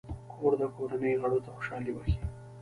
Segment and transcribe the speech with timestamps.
[0.31, 2.15] کور د کورنۍ غړو ته خوشحالي بښي.